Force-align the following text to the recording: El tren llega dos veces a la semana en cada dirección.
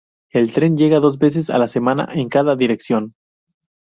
El 0.39 0.51
tren 0.51 0.77
llega 0.77 0.99
dos 0.99 1.19
veces 1.19 1.51
a 1.51 1.59
la 1.59 1.67
semana 1.67 2.09
en 2.11 2.27
cada 2.27 2.55
dirección. 2.55 3.13